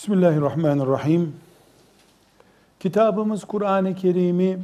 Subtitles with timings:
[0.00, 1.32] Bismillahirrahmanirrahim.
[2.80, 4.58] Kitabımız Kur'an-ı Kerim'i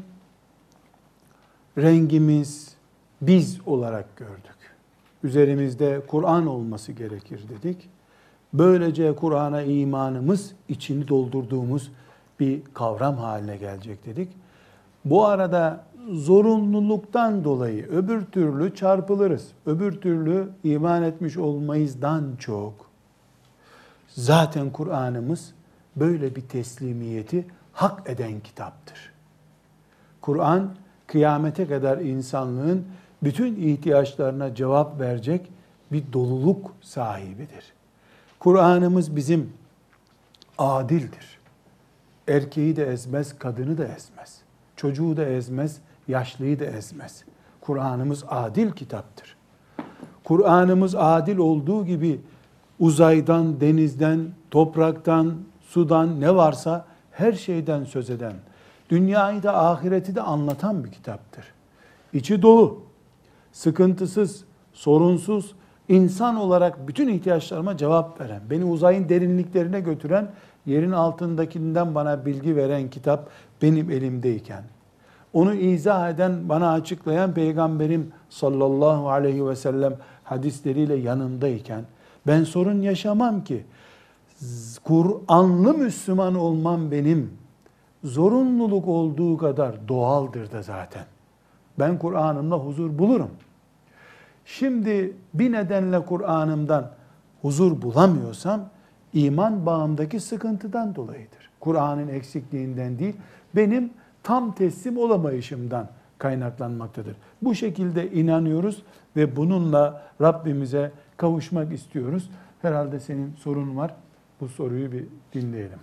[1.79, 2.75] rengimiz
[3.21, 4.75] biz olarak gördük.
[5.23, 7.89] Üzerimizde Kur'an olması gerekir dedik.
[8.53, 11.93] Böylece Kur'an'a imanımız içini doldurduğumuz
[12.41, 14.29] bir kavram haline gelecek dedik.
[15.05, 19.49] Bu arada zorunluluktan dolayı öbür türlü çarpılırız.
[19.67, 22.86] Öbür türlü iman etmiş olmayızdan çok
[24.17, 25.53] zaten Kur'an'ımız
[25.97, 29.13] böyle bir teslimiyeti hak eden kitaptır.
[30.21, 30.75] Kur'an
[31.07, 32.87] kıyamete kadar insanlığın
[33.23, 35.53] bütün ihtiyaçlarına cevap verecek
[35.93, 37.73] bir doluluk sahibidir.
[38.39, 39.53] Kur'an'ımız bizim
[40.59, 41.39] adildir.
[42.29, 44.41] Erkeği de ezmez, kadını da ezmez.
[44.77, 47.25] Çocuğu da ezmez, yaşlıyı da ezmez.
[47.61, 49.37] Kur'an'ımız adil kitaptır.
[50.25, 52.21] Kur'an'ımız adil olduğu gibi
[52.81, 55.35] uzaydan, denizden, topraktan,
[55.69, 58.33] sudan ne varsa her şeyden söz eden,
[58.91, 61.45] dünyayı da ahireti de anlatan bir kitaptır.
[62.13, 62.81] İçi dolu,
[63.53, 65.55] sıkıntısız, sorunsuz,
[65.89, 70.31] insan olarak bütün ihtiyaçlarıma cevap veren, beni uzayın derinliklerine götüren,
[70.67, 73.29] yerin altındakinden bana bilgi veren kitap
[73.63, 74.63] benim elimdeyken,
[75.33, 79.95] onu izah eden, bana açıklayan Peygamberim sallallahu aleyhi ve sellem
[80.25, 81.85] hadisleriyle yanımdayken,
[82.27, 83.65] ben sorun yaşamam ki.
[84.85, 87.31] Kur'anlı Müslüman olmam benim
[88.05, 91.05] zorunluluk olduğu kadar doğaldır da zaten.
[91.79, 93.31] Ben Kur'an'ımla huzur bulurum.
[94.45, 96.91] Şimdi bir nedenle Kur'an'ımdan
[97.43, 98.61] huzur bulamıyorsam
[99.13, 101.51] iman bağımdaki sıkıntıdan dolayıdır.
[101.61, 103.17] Kur'an'ın eksikliğinden değil,
[103.57, 103.91] benim
[104.23, 105.89] tam teslim olamayışımdan
[106.19, 107.17] kaynaklanmaktadır.
[107.43, 108.83] Bu şekilde inanıyoruz
[109.17, 112.31] ve bununla Rabbimize kavuşmak istiyoruz.
[112.63, 113.95] Herhalde senin sorun var.
[114.41, 115.79] Bu soruyu bir dinleyelim.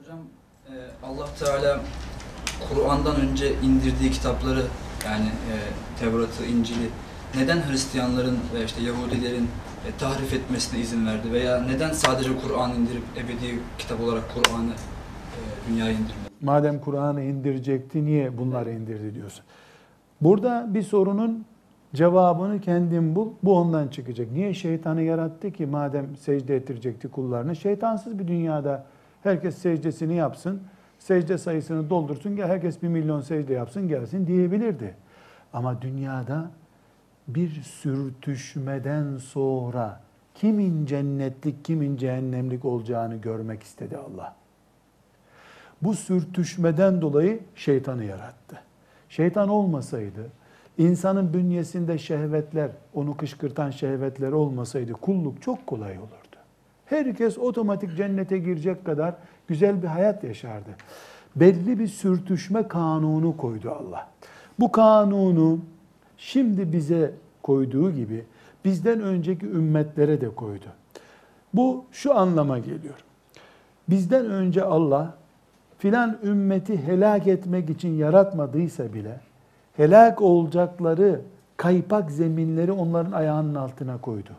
[0.00, 0.18] Hocam
[0.68, 0.74] e,
[1.06, 1.80] Allah Teala
[2.68, 4.62] Kur'an'dan önce indirdiği kitapları
[5.04, 5.54] yani e,
[5.98, 6.88] Tevrat'ı, İncil'i
[7.36, 9.48] neden Hristiyanların ve işte Yahudilerin
[9.88, 14.72] e, tahrif etmesine izin verdi veya neden sadece Kur'an indirip ebedi kitap olarak Kur'an'ı
[15.68, 16.30] dünyaya indirmedi?
[16.40, 19.44] Madem Kur'an'ı indirecekti niye bunları indirdi diyorsun?
[20.20, 21.44] Burada bir sorunun
[21.94, 23.28] Cevabını kendin bul.
[23.42, 24.32] Bu ondan çıkacak.
[24.32, 27.56] Niye şeytanı yarattı ki madem secde ettirecekti kullarını?
[27.56, 28.86] Şeytansız bir dünyada
[29.22, 30.62] herkes secdesini yapsın.
[30.98, 32.36] Secde sayısını doldursun.
[32.36, 34.94] Gel herkes bir milyon secde yapsın gelsin diyebilirdi.
[35.52, 36.50] Ama dünyada
[37.28, 40.00] bir sürtüşmeden sonra
[40.34, 44.36] kimin cennetlik, kimin cehennemlik olacağını görmek istedi Allah.
[45.82, 48.62] Bu sürtüşmeden dolayı şeytanı yarattı.
[49.08, 50.30] Şeytan olmasaydı,
[50.78, 56.36] İnsanın bünyesinde şehvetler, onu kışkırtan şehvetler olmasaydı kulluk çok kolay olurdu.
[56.86, 59.14] Herkes otomatik cennete girecek kadar
[59.48, 60.70] güzel bir hayat yaşardı.
[61.36, 64.08] Belli bir sürtüşme kanunu koydu Allah.
[64.60, 65.58] Bu kanunu
[66.16, 68.24] şimdi bize koyduğu gibi
[68.64, 70.66] bizden önceki ümmetlere de koydu.
[71.54, 73.04] Bu şu anlama geliyor.
[73.88, 75.14] Bizden önce Allah
[75.78, 79.20] filan ümmeti helak etmek için yaratmadıysa bile
[79.76, 81.20] helak olacakları
[81.56, 84.30] kaypak zeminleri onların ayağının altına koydu.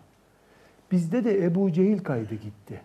[0.92, 2.82] Bizde de Ebu Cehil kaydı gitti.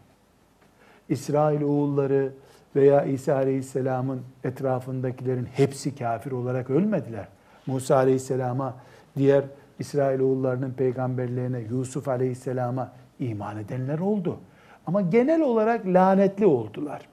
[1.09, 2.33] İsrail oğulları
[2.77, 7.29] veya İsa Aleyhisselam'ın etrafındakilerin hepsi kafir olarak ölmediler.
[7.67, 8.75] Musa Aleyhisselam'a,
[9.17, 9.45] diğer
[9.79, 14.39] İsrail oğullarının peygamberlerine, Yusuf Aleyhisselam'a iman edenler oldu.
[14.87, 17.09] Ama genel olarak lanetli oldular.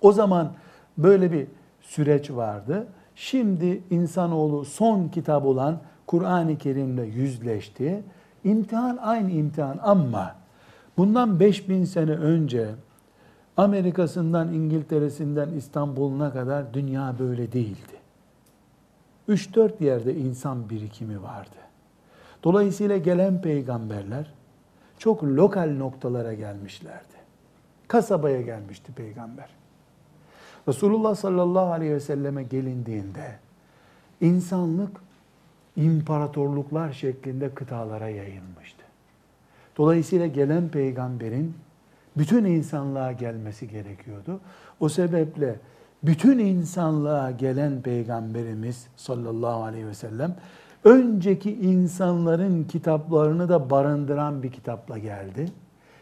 [0.00, 0.52] O zaman
[0.98, 1.46] böyle bir
[1.80, 2.86] süreç vardı.
[3.20, 8.02] Şimdi insanoğlu son kitap olan Kur'an-ı Kerim'le yüzleşti.
[8.44, 10.36] İmtihan aynı imtihan ama
[10.96, 12.68] bundan 5000 sene önce
[13.56, 17.96] Amerika'sından İngiltere'sinden İstanbul'una kadar dünya böyle değildi.
[19.28, 21.56] 3-4 yerde insan birikimi vardı.
[22.44, 24.32] Dolayısıyla gelen peygamberler
[24.98, 27.16] çok lokal noktalara gelmişlerdi.
[27.88, 29.59] Kasabaya gelmişti peygamber.
[30.68, 33.38] Resulullah sallallahu aleyhi ve selleme gelindiğinde
[34.20, 35.00] insanlık
[35.76, 38.82] imparatorluklar şeklinde kıtalara yayılmıştı.
[39.76, 41.54] Dolayısıyla gelen peygamberin
[42.16, 44.40] bütün insanlığa gelmesi gerekiyordu.
[44.80, 45.56] O sebeple
[46.02, 50.36] bütün insanlığa gelen peygamberimiz sallallahu aleyhi ve sellem
[50.84, 55.46] önceki insanların kitaplarını da barındıran bir kitapla geldi.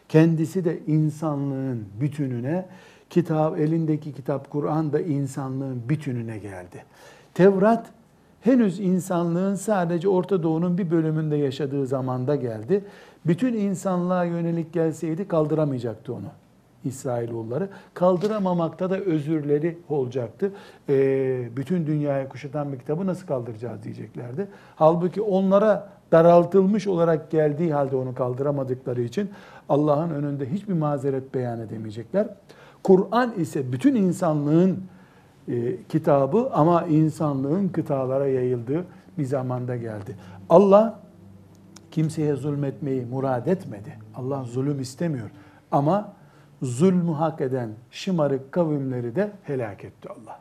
[0.08, 2.66] Kendisi de insanlığın bütününe
[3.10, 6.84] kitap, elindeki kitap Kur'an da insanlığın bütününe geldi.
[7.34, 7.86] Tevrat
[8.40, 12.84] henüz insanlığın sadece Orta Doğu'nun bir bölümünde yaşadığı zamanda geldi.
[13.26, 16.28] Bütün insanlığa yönelik gelseydi kaldıramayacaktı onu.
[16.84, 17.68] İsrailoğulları.
[17.94, 20.52] Kaldıramamakta da özürleri olacaktı.
[20.88, 24.48] Ee, bütün dünyayı kuşatan bir kitabı nasıl kaldıracağız diyeceklerdi.
[24.76, 29.30] Halbuki onlara daraltılmış olarak geldiği halde onu kaldıramadıkları için
[29.68, 32.28] Allah'ın önünde hiçbir mazeret beyan edemeyecekler.
[32.82, 34.84] Kur'an ise bütün insanlığın
[35.48, 38.84] e, kitabı ama insanlığın kıtalara yayıldığı
[39.18, 40.16] bir zamanda geldi.
[40.48, 41.00] Allah
[41.90, 43.98] kimseye zulmetmeyi murad etmedi.
[44.14, 45.30] Allah zulüm istemiyor.
[45.70, 46.12] Ama
[46.62, 50.40] zulmü hak eden şımarık kavimleri de helak etti Allah.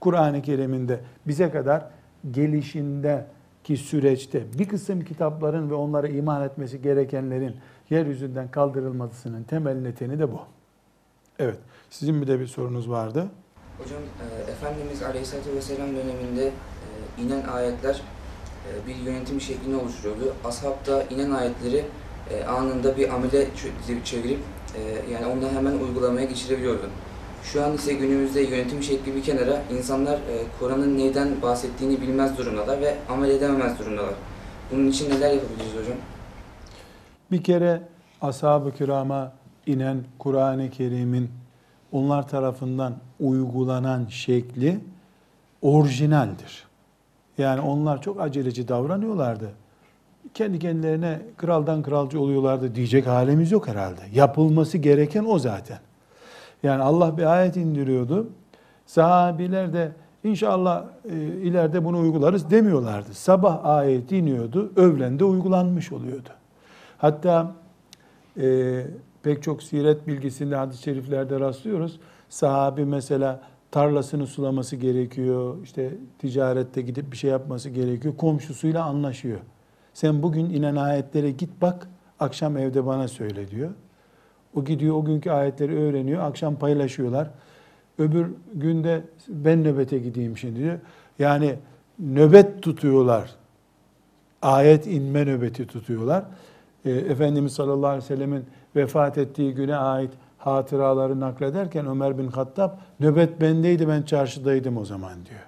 [0.00, 1.84] Kur'an-ı Kerim'inde bize kadar
[2.30, 7.56] gelişindeki süreçte bir kısım kitapların ve onlara iman etmesi gerekenlerin
[7.90, 10.40] yeryüzünden kaldırılmasının temel nedeni de bu.
[11.38, 11.58] Evet,
[11.90, 13.26] sizin bir de bir sorunuz vardı.
[13.78, 20.34] Hocam e, Efendimiz Aleyhisselatü Vesselam döneminde e, inen ayetler e, bir yönetim şeklini oluşturuyordu.
[20.44, 21.84] Ashab da inen ayetleri
[22.30, 23.46] e, anında bir amele
[24.04, 24.38] çevirip
[24.76, 26.90] e, yani ondan hemen uygulamaya geçirebiliyordu.
[27.42, 32.80] Şu an ise günümüzde yönetim şekli bir kenara insanlar e, Kur'an'ın neyden bahsettiğini bilmez durumdalar
[32.80, 34.14] ve amel edememez durumdalar.
[34.72, 35.96] Bunun için neler yapabiliriz hocam?
[37.30, 37.82] Bir kere
[38.20, 39.32] ashab-ı kirama
[39.66, 41.30] inen Kur'an-ı Kerim'in
[41.92, 44.80] onlar tarafından uygulanan şekli
[45.62, 46.66] orijinaldir.
[47.38, 49.50] Yani onlar çok aceleci davranıyorlardı.
[50.34, 54.00] Kendi kendilerine kraldan kralcı oluyorlardı diyecek halimiz yok herhalde.
[54.14, 55.78] Yapılması gereken o zaten.
[56.62, 58.28] Yani Allah bir ayet indiriyordu.
[58.86, 59.92] Sahabiler de
[60.24, 63.14] inşallah e, ileride bunu uygularız demiyorlardı.
[63.14, 66.28] Sabah ayet iniyordu, öğlen de uygulanmış oluyordu.
[66.98, 67.52] Hatta
[68.40, 68.82] e,
[69.26, 72.00] pek çok siret bilgisinde, hadis-i şeriflerde rastlıyoruz.
[72.28, 73.40] Sahabi mesela
[73.70, 79.38] tarlasını sulaması gerekiyor, işte ticarette gidip bir şey yapması gerekiyor, komşusuyla anlaşıyor.
[79.94, 81.88] Sen bugün inen ayetlere git bak,
[82.20, 83.70] akşam evde bana söyle diyor.
[84.54, 87.30] O gidiyor o günkü ayetleri öğreniyor, akşam paylaşıyorlar.
[87.98, 90.78] Öbür günde ben nöbete gideyim şimdi diyor.
[91.18, 91.54] Yani
[91.98, 93.30] nöbet tutuyorlar.
[94.42, 96.24] Ayet inme nöbeti tutuyorlar.
[96.86, 98.44] E, Efendimiz sallallahu aleyhi ve sellemin
[98.76, 105.14] vefat ettiği güne ait hatıraları naklederken Ömer bin Hattab nöbet bendeydi ben çarşıdaydım o zaman
[105.14, 105.40] diyor.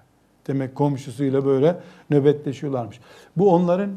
[0.47, 1.77] Demek komşusuyla böyle
[2.11, 3.01] nöbetleşiyorlarmış.
[3.37, 3.91] Bu onların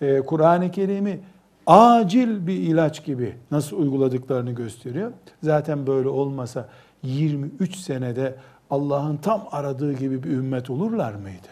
[0.00, 1.20] e, Kur'an-ı Kerim'i
[1.66, 5.12] acil bir ilaç gibi nasıl uyguladıklarını gösteriyor.
[5.42, 6.68] Zaten böyle olmasa
[7.02, 8.34] 23 senede
[8.70, 11.48] Allah'ın tam aradığı gibi bir ümmet olurlar mıydı?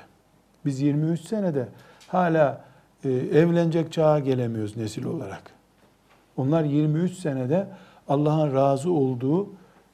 [0.64, 1.68] Biz 23 senede
[2.08, 2.64] hala
[3.04, 5.42] e, evlenecek çağa gelemiyoruz nesil olarak.
[6.36, 7.66] Onlar 23 senede
[8.08, 9.48] Allah'ın razı olduğu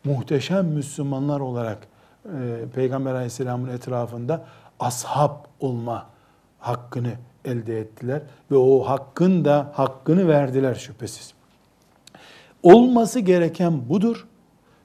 [0.04, 1.78] muhteşem Müslümanlar olarak
[2.24, 2.28] e,
[2.74, 4.44] Peygamber Aleyhisselam'ın etrafında
[4.80, 5.30] ashab
[5.60, 6.06] olma
[6.58, 7.12] hakkını
[7.44, 11.34] elde ettiler ve o hakkın da hakkını verdiler şüphesiz.
[12.62, 14.26] Olması gereken budur.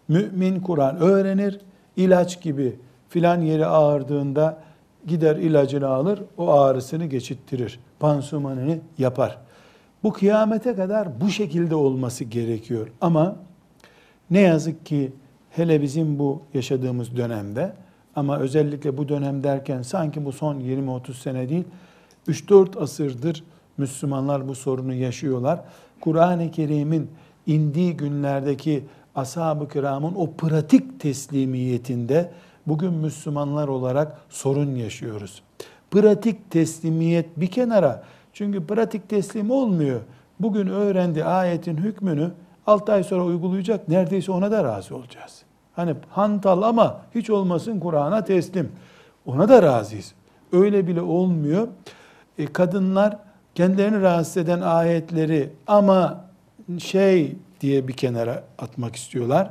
[0.07, 1.59] Mümin Kur'an öğrenir,
[1.95, 4.59] ilaç gibi filan yeri ağrıdığında
[5.07, 7.79] gider ilacını alır, o ağrısını geçittirir.
[7.99, 9.37] Pansumanını yapar.
[10.03, 12.87] Bu kıyamete kadar bu şekilde olması gerekiyor.
[13.01, 13.35] Ama
[14.29, 15.11] ne yazık ki
[15.49, 17.73] hele bizim bu yaşadığımız dönemde
[18.15, 21.63] ama özellikle bu dönem derken sanki bu son 20-30 sene değil,
[22.27, 23.43] 3-4 asırdır
[23.77, 25.59] Müslümanlar bu sorunu yaşıyorlar.
[26.01, 27.09] Kur'an-ı Kerim'in
[27.47, 28.83] indiği günlerdeki
[29.15, 32.31] ashab-ı kiramın o pratik teslimiyetinde
[32.67, 35.43] bugün Müslümanlar olarak sorun yaşıyoruz.
[35.91, 40.01] Pratik teslimiyet bir kenara çünkü pratik teslim olmuyor.
[40.39, 42.31] Bugün öğrendi ayetin hükmünü
[42.67, 45.43] 6 ay sonra uygulayacak neredeyse ona da razı olacağız.
[45.75, 48.71] Hani hantal ama hiç olmasın Kur'an'a teslim.
[49.25, 50.13] Ona da razıyız.
[50.51, 51.67] Öyle bile olmuyor.
[52.37, 53.17] E, kadınlar
[53.55, 56.25] kendilerini rahatsız eden ayetleri ama
[56.77, 59.49] şey diye bir kenara atmak istiyorlar.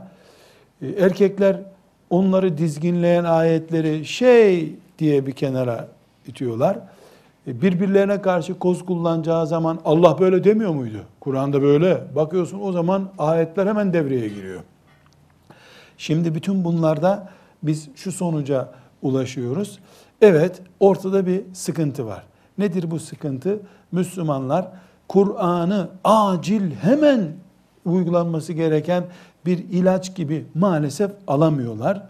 [0.82, 1.56] E, erkekler
[2.10, 5.88] onları dizginleyen ayetleri şey diye bir kenara
[6.26, 6.78] itiyorlar.
[7.46, 10.98] E, birbirlerine karşı koz kullanacağı zaman Allah böyle demiyor muydu?
[11.20, 12.04] Kur'an'da böyle.
[12.16, 14.60] Bakıyorsun o zaman ayetler hemen devreye giriyor.
[15.98, 17.28] Şimdi bütün bunlarda
[17.62, 18.68] biz şu sonuca
[19.02, 19.78] ulaşıyoruz.
[20.20, 22.22] Evet, ortada bir sıkıntı var.
[22.58, 23.58] Nedir bu sıkıntı?
[23.92, 24.68] Müslümanlar
[25.08, 27.32] Kur'an'ı acil hemen
[27.84, 29.04] uygulanması gereken
[29.46, 32.02] bir ilaç gibi maalesef alamıyorlar.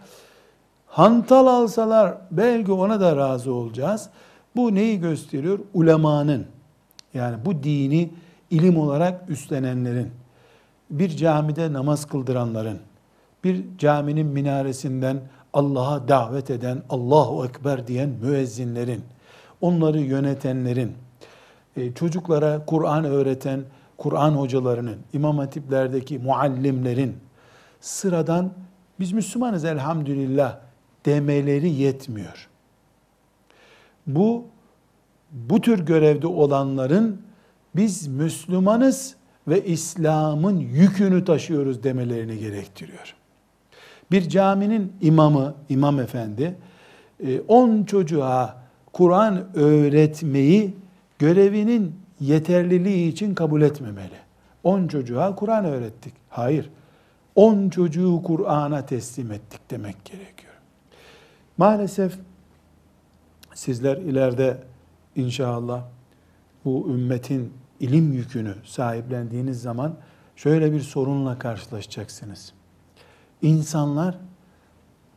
[0.87, 4.09] Hantal alsalar belki ona da razı olacağız.
[4.55, 5.59] Bu neyi gösteriyor?
[5.73, 6.45] Ulemanın
[7.13, 8.09] yani bu dini
[8.49, 10.11] ilim olarak üstlenenlerin,
[10.89, 12.79] bir camide namaz kıldıranların,
[13.43, 15.19] bir caminin minaresinden
[15.53, 19.01] Allah'a davet eden, Allahu Ekber diyen müezzinlerin,
[19.61, 20.91] onları yönetenlerin,
[21.77, 23.61] e, çocuklara Kur'an öğreten
[23.97, 27.15] Kur'an hocalarının, imam hatiplerdeki muallimlerin,
[27.87, 28.51] sıradan
[28.99, 30.57] biz Müslümanız elhamdülillah
[31.05, 32.47] demeleri yetmiyor.
[34.07, 34.45] Bu
[35.31, 37.21] bu tür görevde olanların
[37.75, 39.15] biz Müslümanız
[39.47, 43.15] ve İslam'ın yükünü taşıyoruz demelerini gerektiriyor.
[44.11, 46.55] Bir caminin imamı, imam efendi
[47.47, 48.57] 10 çocuğa
[48.93, 50.75] Kur'an öğretmeyi
[51.19, 54.15] görevinin yeterliliği için kabul etmemeli.
[54.63, 56.13] 10 çocuğa Kur'an öğrettik.
[56.29, 56.69] Hayır.
[57.37, 60.53] 10 çocuğu Kur'an'a teslim ettik demek gerekiyor.
[61.57, 62.17] Maalesef
[63.53, 64.57] sizler ileride
[65.15, 65.83] inşallah
[66.65, 69.95] bu ümmetin ilim yükünü sahiplendiğiniz zaman
[70.35, 72.53] şöyle bir sorunla karşılaşacaksınız.
[73.41, 74.17] İnsanlar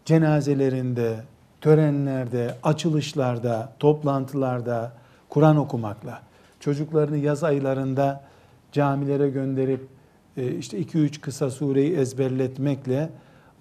[0.05, 1.25] cenazelerinde,
[1.61, 4.93] törenlerde, açılışlarda, toplantılarda
[5.29, 6.23] Kur'an okumakla,
[6.61, 8.25] çocuklarını yaz aylarında
[8.73, 10.00] camilere gönderip
[10.37, 13.11] e, işte 2-3 kısa sureyi ezberletmekle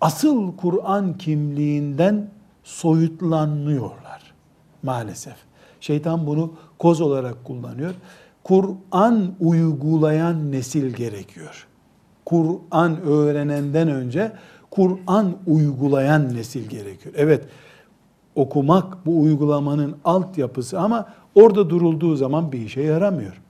[0.02, 2.30] asıl Kur'an kimliğinden
[2.64, 4.34] soyutlanıyorlar
[4.84, 5.36] maalesef.
[5.80, 7.94] Şeytan bunu koz olarak kullanıyor.
[8.44, 11.68] Kur'an uygulayan nesil gerekiyor.
[12.26, 14.32] Kur'an öğrenenden önce
[14.72, 17.16] Kur'an uygulayan nesil gerekiyor.
[17.18, 17.44] Evet
[18.36, 23.42] okumak bu uygulamanın altyapısı ama orada durulduğu zaman bir işe yaramıyor.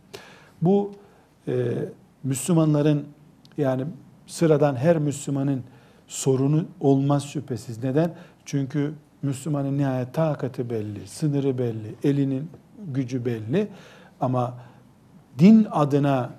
[0.62, 0.92] Bu
[1.48, 1.54] e,
[2.24, 3.06] Müslümanların
[3.58, 3.86] yani
[4.28, 5.64] sıradan her Müslümanın
[6.08, 7.84] sorunu olmaz şüphesiz.
[7.84, 8.16] Neden?
[8.46, 12.50] Çünkü Müslümanın nihayet takati belli, sınırı belli, elinin
[12.88, 13.68] gücü belli.
[14.22, 14.54] Ama
[15.40, 16.30] din adına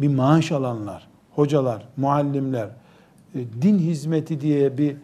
[0.00, 2.68] bir maaş alanlar, hocalar, muallimler,
[3.34, 4.96] e, din hizmeti diye bir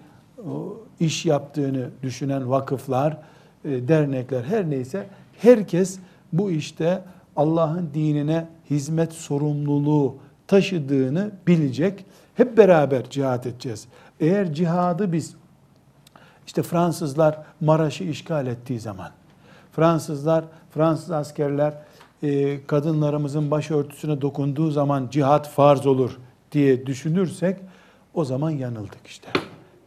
[1.01, 3.19] iş yaptığını düşünen vakıflar,
[3.65, 5.07] e, dernekler her neyse
[5.39, 5.99] herkes
[6.33, 7.03] bu işte
[7.39, 10.17] Allah'ın dinine hizmet sorumluluğu
[10.47, 12.05] taşıdığını bilecek.
[12.35, 13.87] Hep beraber cihat edeceğiz.
[14.21, 15.35] Eğer cihadı biz
[16.47, 19.11] işte Fransızlar Maraş'ı işgal ettiği zaman,
[19.73, 21.75] Fransızlar, Fransız askerler
[22.23, 26.19] e, kadınlarımızın başörtüsüne dokunduğu zaman cihat farz olur
[26.53, 27.57] diye düşünürsek
[28.15, 29.29] o zaman yanıldık işte.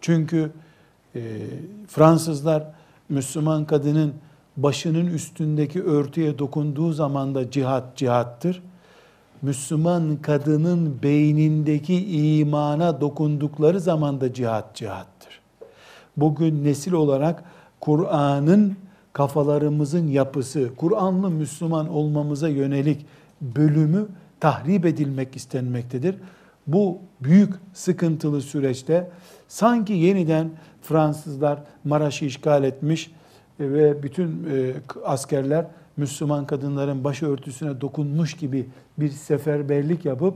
[0.02, 0.52] Çünkü
[1.16, 1.22] e,
[1.88, 2.64] Fransızlar
[3.10, 4.14] Müslüman kadının
[4.64, 8.64] başının üstündeki örtüye dokunduğu zaman da cihat cihattır.
[9.42, 15.42] Müslüman kadının beynindeki imana dokundukları zaman da cihat cihattır.
[16.18, 17.44] Bugün nesil olarak
[17.80, 18.76] Kur'an'ın
[19.14, 23.06] kafalarımızın yapısı, Kur'anlı Müslüman olmamıza yönelik
[23.42, 24.08] bölümü
[24.40, 26.16] tahrip edilmek istenmektedir.
[26.68, 29.10] Bu büyük sıkıntılı süreçte
[29.48, 30.52] sanki yeniden
[30.82, 33.12] Fransızlar Maraş'ı işgal etmiş
[33.60, 34.74] ve bütün e,
[35.06, 35.66] askerler
[35.98, 40.36] Müslüman kadınların başörtüsüne dokunmuş gibi bir seferberlik yapıp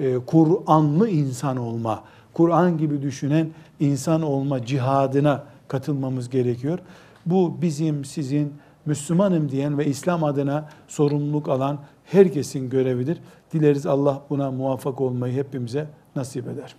[0.00, 3.48] e, Kur'anlı insan olma, Kur'an gibi düşünen
[3.80, 6.78] insan olma cihadına katılmamız gerekiyor.
[7.26, 8.52] Bu bizim, sizin,
[8.86, 13.18] Müslümanım diyen ve İslam adına sorumluluk alan herkesin görevidir.
[13.52, 16.74] Dileriz Allah buna muvaffak olmayı hepimize nasip eder.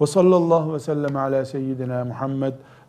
[0.00, 2.52] Ve sallallahu ve sellem ala seyyidina Muhammed